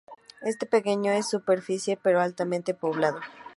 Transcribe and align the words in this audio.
Es 0.41 0.57
pequeño 0.57 1.11
en 1.11 1.21
superficie 1.21 1.95
pero 1.95 2.21
altamente 2.21 2.73
poblado. 2.73 3.19